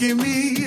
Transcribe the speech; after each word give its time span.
Lucky 0.00 0.14
me, 0.14 0.66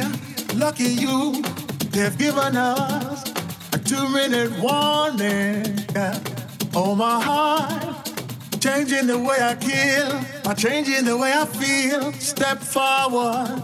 lucky 0.54 0.84
you, 0.84 1.42
they've 1.90 2.16
given 2.20 2.56
us 2.56 3.32
a 3.74 3.80
two-minute 3.80 4.52
warning. 4.60 5.75
Yeah. 5.96 6.20
Oh 6.75 6.94
my 6.94 7.20
heart, 7.20 8.12
changing 8.60 9.08
the 9.08 9.18
way 9.18 9.38
I 9.42 9.56
kill, 9.56 10.22
by 10.44 10.54
changing 10.54 11.06
the 11.06 11.18
way 11.18 11.34
I 11.34 11.46
feel. 11.48 12.13
Step 12.13 12.60
forward. 12.60 13.63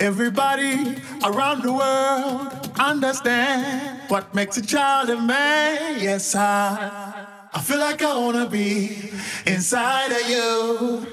Everybody 0.00 0.96
around 1.24 1.62
the 1.62 1.74
world 1.74 2.72
understand 2.80 4.00
what 4.08 4.34
makes 4.34 4.56
a 4.56 4.62
child 4.62 5.10
a 5.10 5.20
man. 5.20 6.00
Yes, 6.00 6.34
I, 6.34 7.50
I 7.52 7.60
feel 7.60 7.80
like 7.80 8.00
I 8.00 8.16
wanna 8.16 8.46
be 8.46 9.10
inside 9.44 10.10
of 10.10 10.26
you 10.26 11.06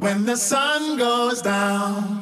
when 0.00 0.24
the 0.24 0.36
sun 0.36 0.98
goes 0.98 1.42
down. 1.42 2.21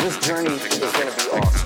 You 0.00 1.61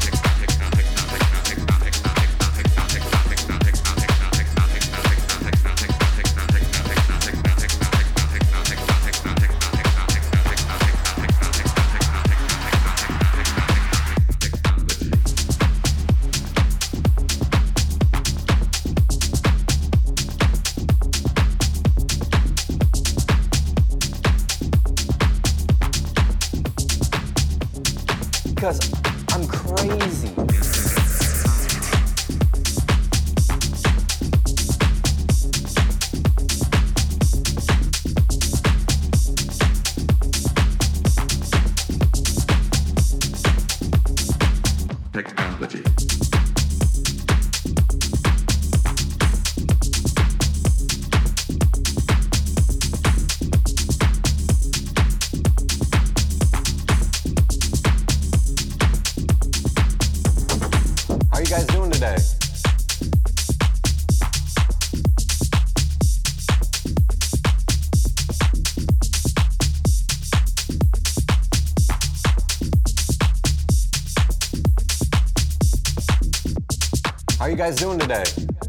guys 77.67 77.75
doing 77.75 77.99
today? 77.99 78.23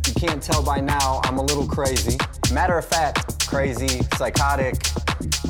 You 0.07 0.13
can't 0.13 0.41
tell 0.41 0.63
by 0.63 0.79
now, 0.79 1.21
I'm 1.25 1.37
a 1.37 1.43
little 1.43 1.67
crazy. 1.67 2.17
Matter 2.51 2.79
of 2.79 2.85
fact, 2.85 3.47
crazy, 3.47 4.01
psychotic, 4.17 4.73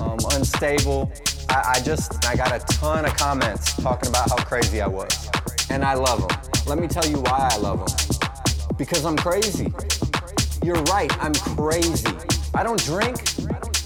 um, 0.01 0.17
unstable. 0.33 1.13
I, 1.47 1.75
I 1.75 1.79
just, 1.79 2.25
I 2.27 2.36
got 2.36 2.51
a 2.51 2.60
ton 2.75 3.05
of 3.05 3.15
comments 3.15 3.73
talking 3.81 4.10
about 4.10 4.29
how 4.29 4.36
crazy 4.43 4.81
I 4.81 4.88
was. 4.88 5.29
And 5.69 5.86
I 5.86 5.93
love 5.93 6.27
them. 6.27 6.38
Let 6.65 6.77
me 6.77 6.89
tell 6.89 7.05
you 7.05 7.21
why 7.21 7.47
I 7.49 7.57
love 7.60 7.79
them. 7.79 8.75
Because 8.77 9.05
I'm 9.05 9.15
crazy. 9.15 9.71
You're 10.62 10.83
right, 10.91 11.12
I'm 11.23 11.33
crazy. 11.33 12.13
I 12.53 12.63
don't 12.63 12.83
drink. 12.83 13.15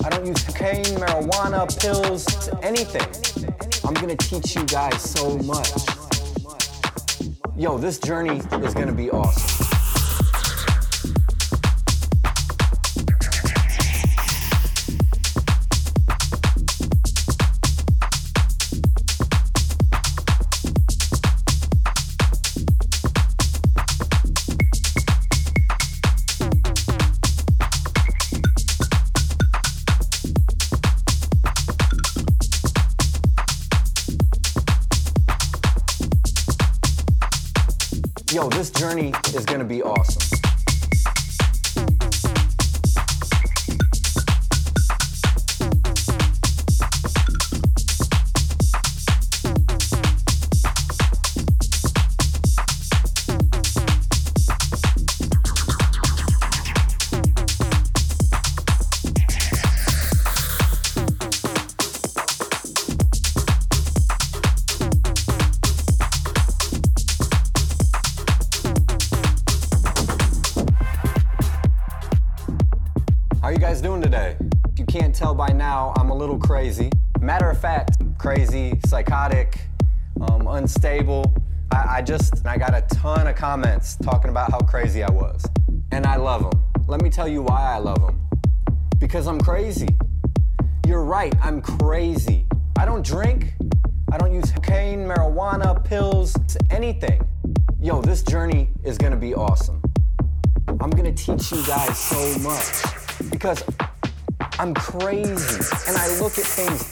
I 0.03 0.09
don't 0.09 0.25
use 0.25 0.43
cocaine, 0.43 0.85
marijuana, 0.97 1.69
pills, 1.79 2.49
anything. 2.63 3.05
I'm 3.87 3.93
gonna 3.93 4.15
teach 4.15 4.55
you 4.55 4.65
guys 4.65 4.99
so 5.03 5.37
much 5.37 5.69
yo, 7.61 7.77
this 7.77 7.99
journey 7.99 8.37
is 8.37 8.73
gonna 8.73 8.91
be 8.91 9.11
awesome. 9.11 9.50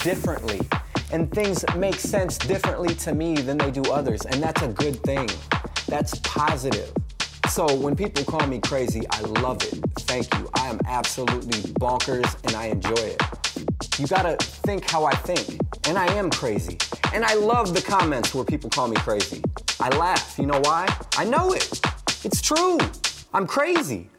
Differently 0.09 0.59
and 1.11 1.31
things 1.31 1.63
make 1.77 1.99
sense 1.99 2.39
differently 2.39 2.95
to 2.95 3.13
me 3.13 3.35
than 3.35 3.59
they 3.59 3.69
do 3.69 3.83
others, 3.91 4.21
and 4.25 4.41
that's 4.41 4.63
a 4.63 4.69
good 4.69 4.95
thing. 5.03 5.29
That's 5.87 6.17
positive. 6.39 6.91
So 7.47 7.75
when 7.75 7.95
people 7.95 8.23
call 8.23 8.47
me 8.47 8.59
crazy, 8.59 9.03
I 9.11 9.21
love 9.45 9.61
it. 9.61 9.75
Thank 10.11 10.33
you. 10.33 10.49
I 10.55 10.67
am 10.67 10.79
absolutely 10.87 11.59
bonkers 11.83 12.29
and 12.45 12.55
I 12.55 12.65
enjoy 12.77 13.03
it. 13.15 13.21
You 13.99 14.07
gotta 14.07 14.35
think 14.65 14.89
how 14.89 15.05
I 15.05 15.13
think. 15.13 15.59
And 15.87 15.95
I 15.95 16.07
am 16.13 16.31
crazy. 16.31 16.79
And 17.13 17.23
I 17.23 17.35
love 17.35 17.75
the 17.75 17.81
comments 17.81 18.33
where 18.33 18.45
people 18.45 18.71
call 18.71 18.87
me 18.87 18.97
crazy. 18.97 19.43
I 19.79 19.89
laugh. 19.89 20.37
You 20.39 20.47
know 20.47 20.59
why? 20.61 20.87
I 21.17 21.25
know 21.25 21.53
it. 21.53 21.69
It's 22.23 22.41
true. 22.41 22.79
I'm 23.31 23.45
crazy. 23.45 24.09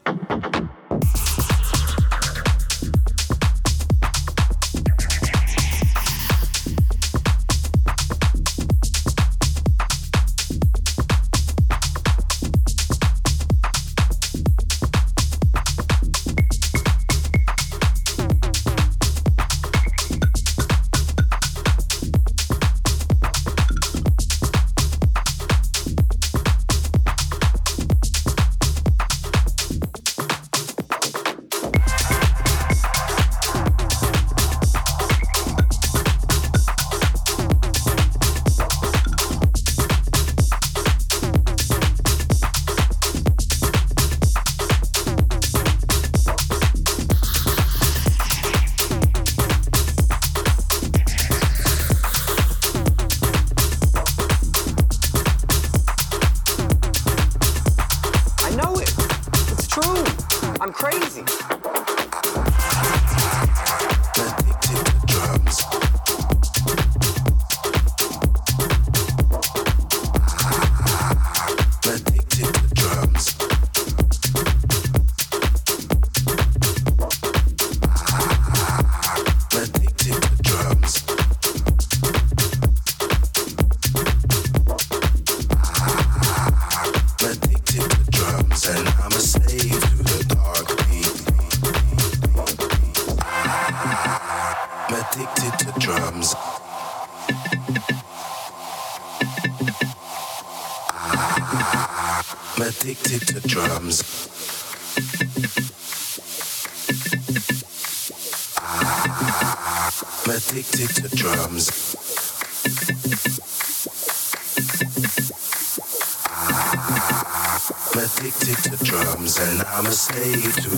To 120.13 120.70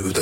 the 0.00 0.21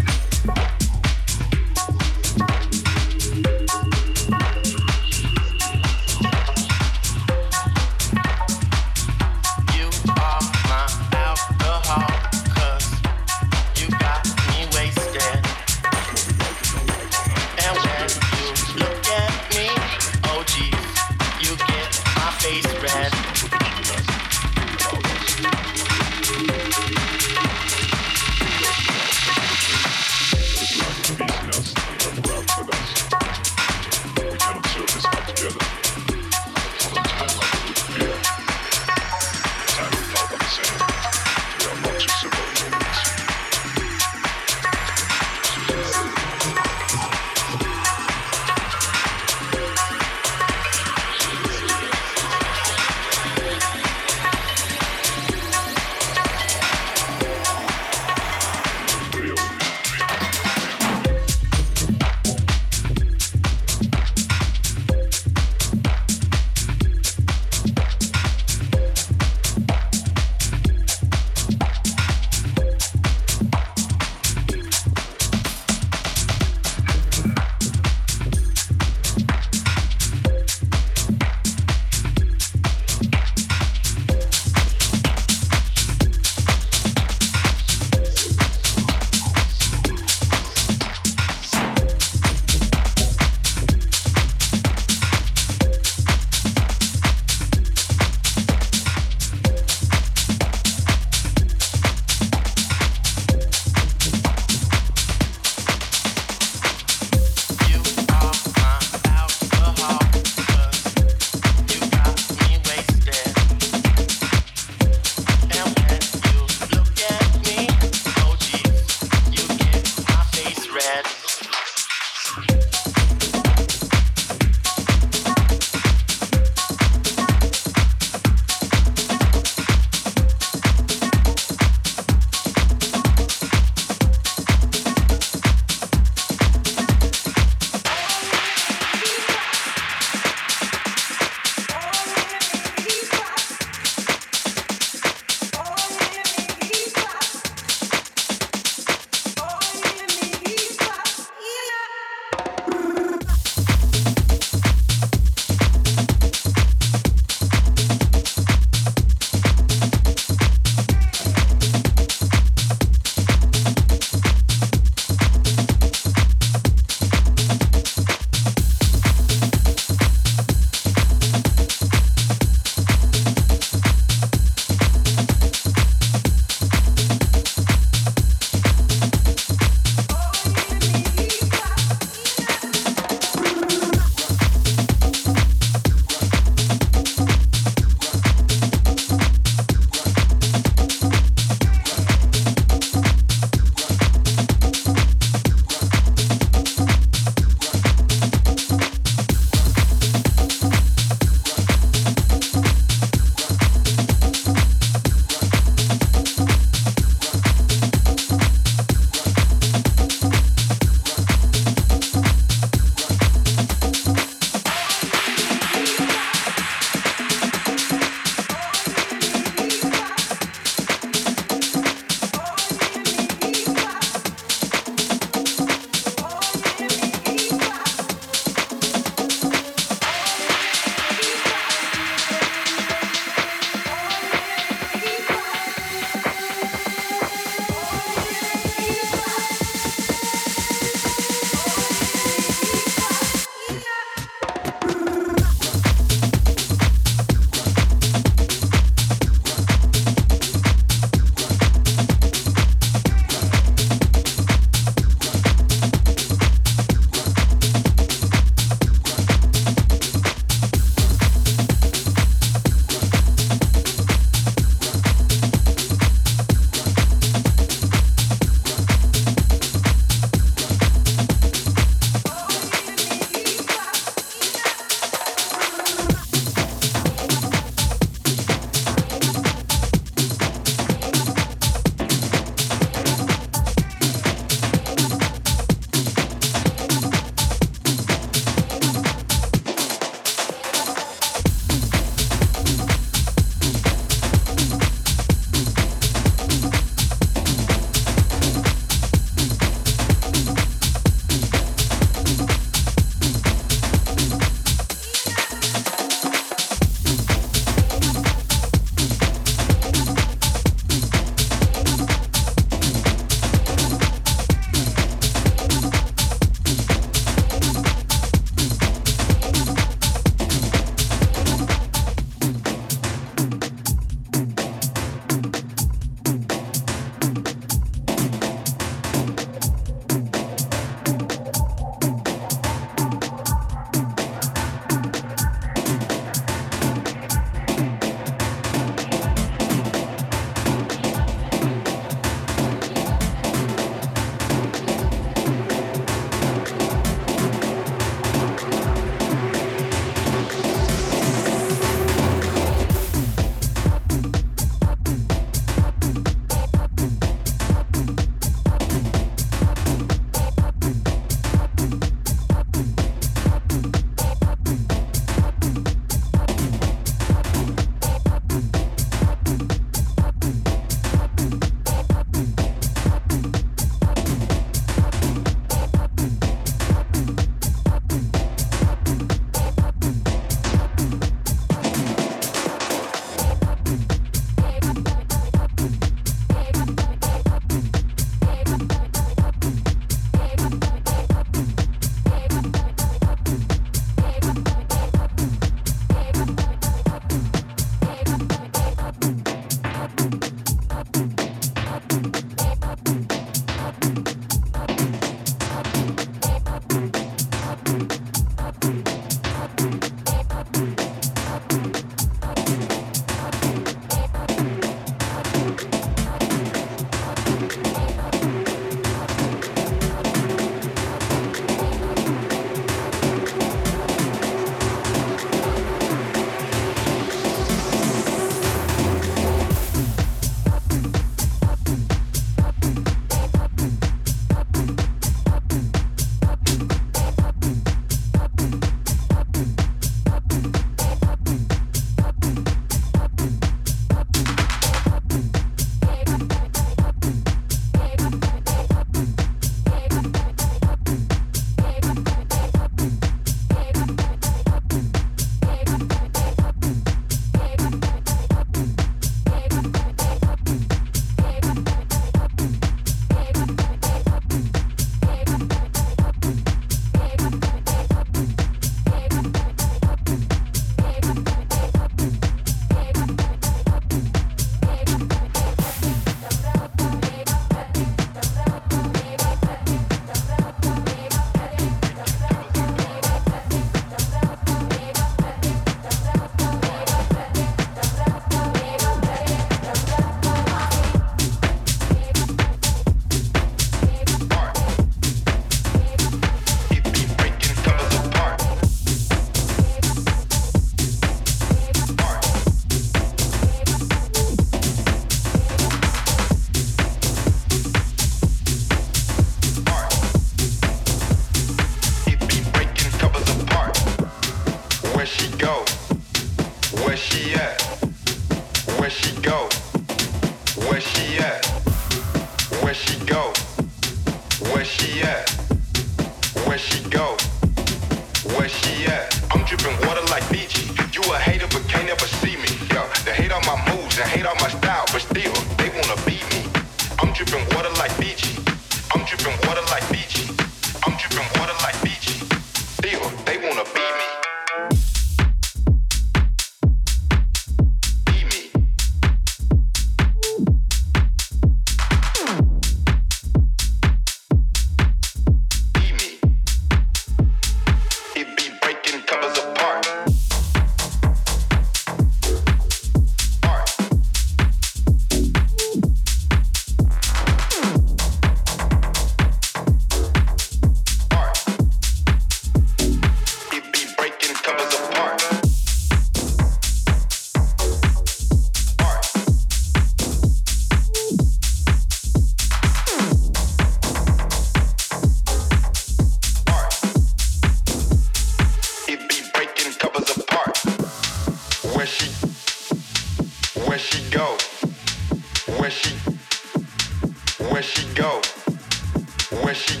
Where 599.60 599.74
she? 599.74 600.00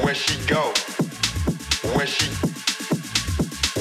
Where 0.00 0.14
she 0.14 0.34
go? 0.46 0.72
Where 1.92 2.06
she? 2.06 2.30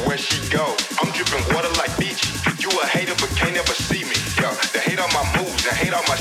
Where 0.03 0.17
she 0.17 0.49
go? 0.51 0.75
I'm 0.99 1.09
dripping 1.13 1.55
water 1.55 1.69
like 1.79 1.95
beach. 1.97 2.27
You 2.59 2.69
a 2.81 2.85
hater 2.85 3.15
but 3.15 3.29
can't 3.37 3.55
ever 3.55 3.71
see 3.71 4.03
me. 4.03 4.19
Yo, 4.35 4.51
they 4.73 4.81
hate 4.81 4.99
on 4.99 5.07
my 5.13 5.23
moves 5.39 5.63
the 5.63 5.73
hate 5.73 5.93
on 5.93 6.03
my 6.09 6.17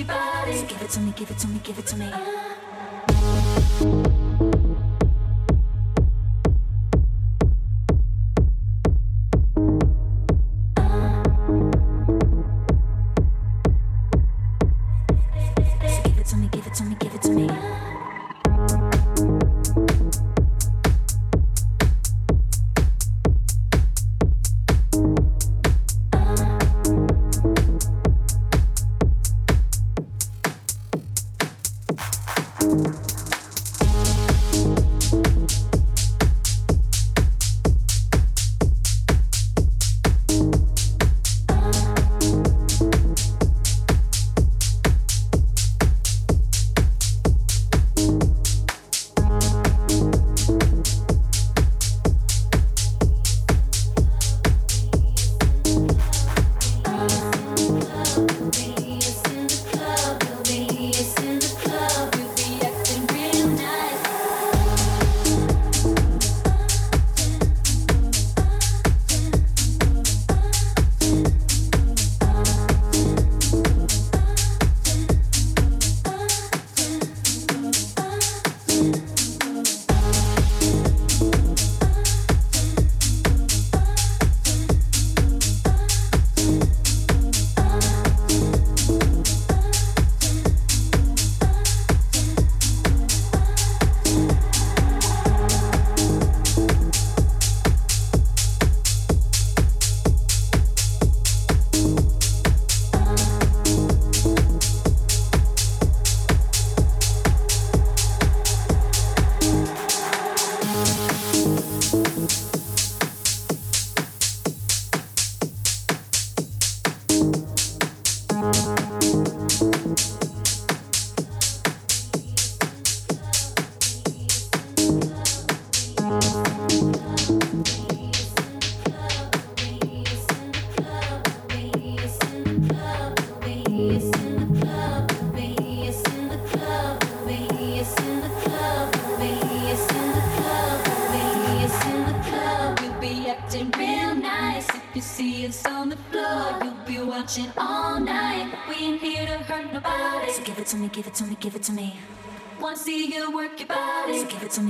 your 0.00 0.08
body. 0.08 0.56
So 0.56 0.66
give 0.66 0.82
it 0.82 0.90
to 0.90 1.00
me, 1.00 1.12
give 1.16 1.30
it 1.30 1.38
to 1.38 1.48
me, 1.48 1.60
give 1.62 1.78
it 1.78 1.86
to 1.86 1.96
me. 1.96 2.10
Uh. 2.12 2.50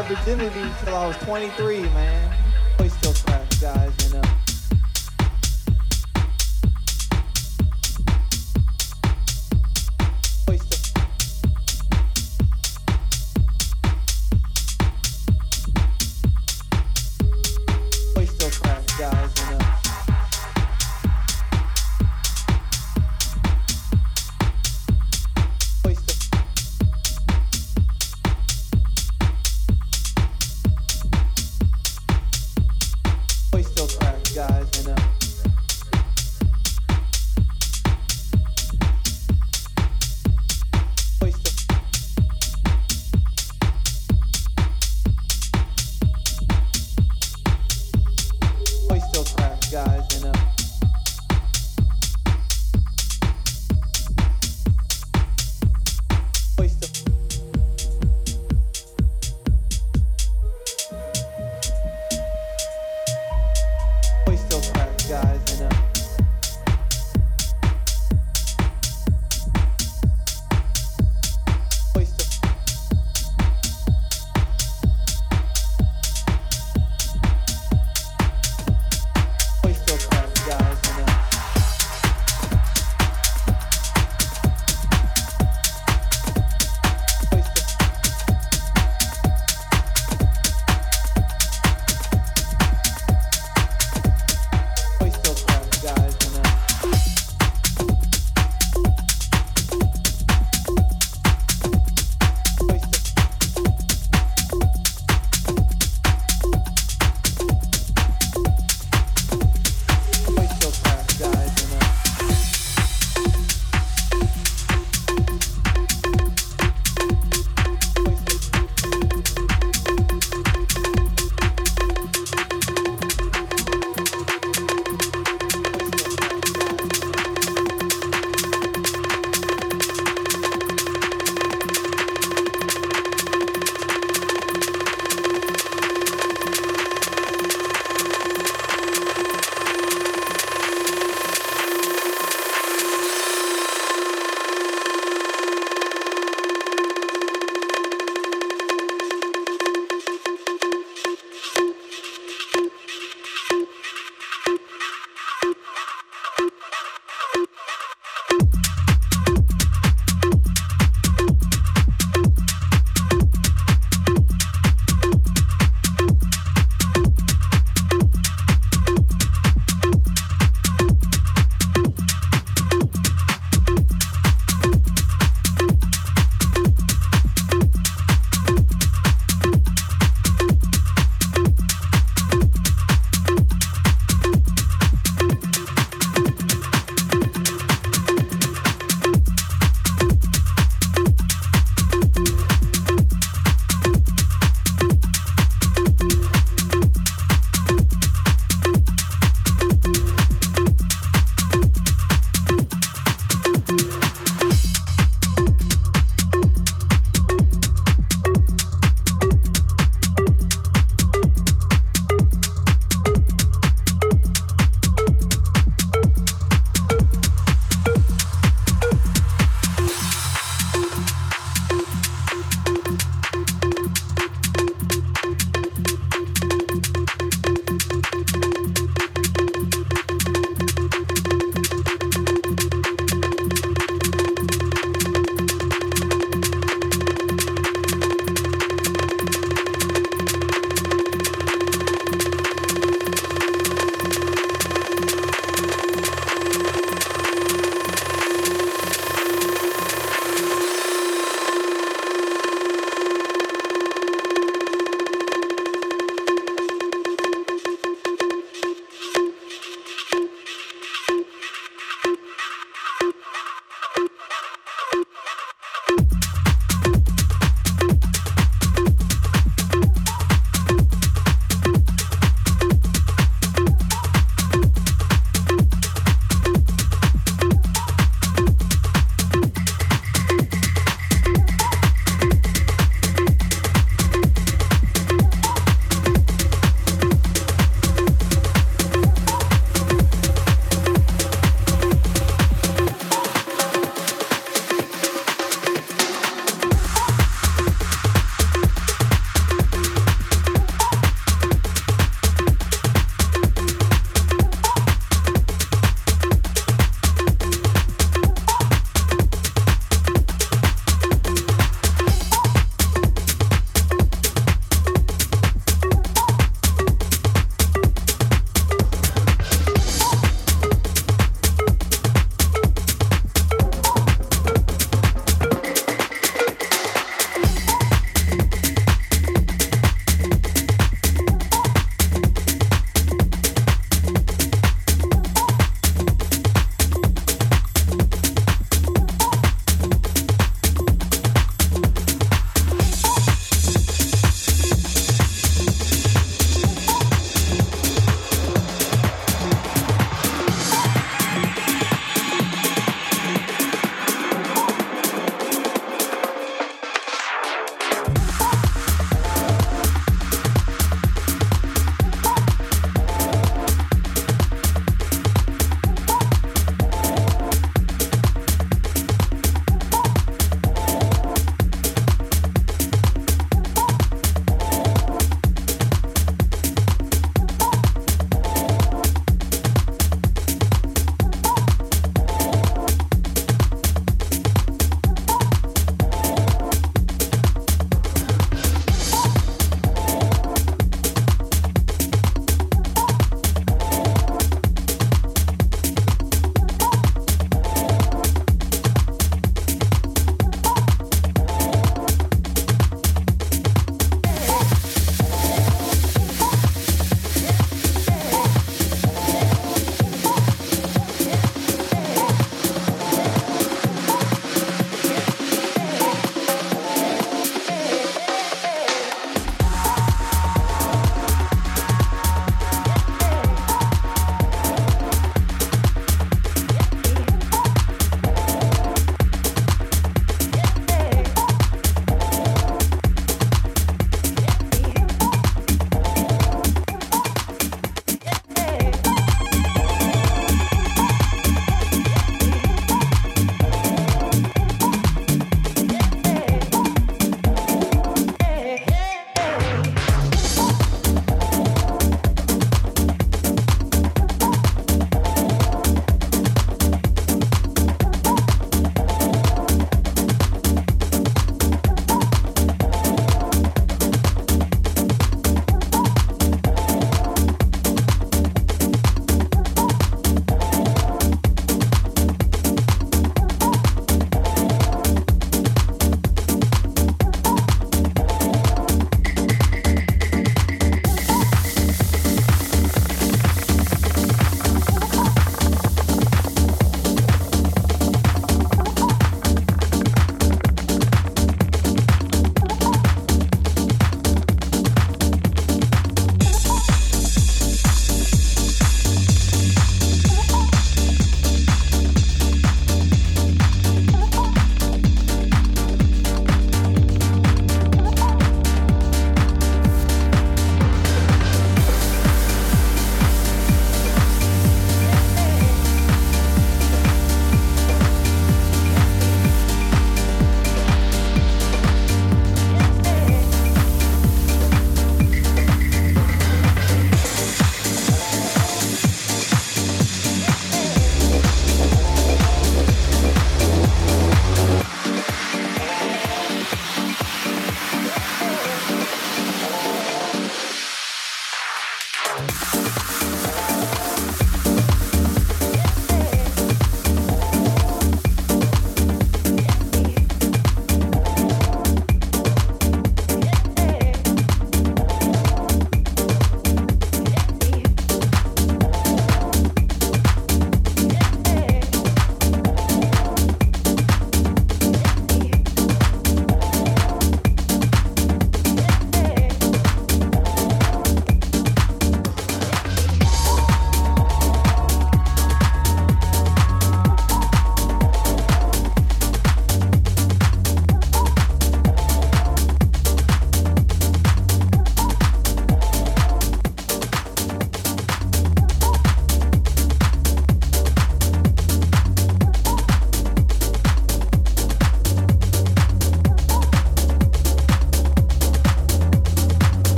My 0.00 0.08
virginity 0.08 0.60
until 0.60 0.96
I 0.96 1.06
was 1.06 1.16
23, 1.18 1.80
man. 1.80 2.19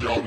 To 0.00 0.21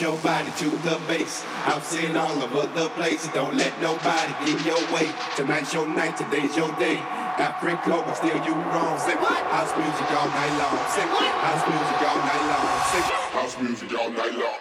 the 0.00 1.00
base. 1.06 1.44
I'm 1.66 1.82
seeing 1.82 2.16
all 2.16 2.42
over 2.42 2.66
the 2.68 2.88
place. 2.90 3.28
Don't 3.34 3.54
let 3.56 3.78
nobody 3.80 4.32
get 4.44 4.64
your 4.64 4.80
way. 4.92 5.10
Tonight's 5.36 5.74
your 5.74 5.86
night, 5.86 6.16
today's 6.16 6.56
your 6.56 6.72
day. 6.76 6.96
Africa, 6.96 8.02
but 8.04 8.14
still 8.14 8.36
you 8.44 8.54
wrong. 8.54 8.98
Say 8.98 9.14
what? 9.16 9.42
House 9.52 9.76
music 9.76 10.10
all 10.12 10.28
night 10.28 10.54
long. 10.58 10.78
Say 10.88 11.06
what? 11.12 11.32
House 11.44 11.64
music 11.68 12.00
all 12.08 12.18
night 12.24 12.44
long. 12.50 12.68
Say 12.90 13.02
house 13.36 13.58
music 13.60 13.98
all 13.98 14.10
night 14.10 14.34
long. 14.38 14.51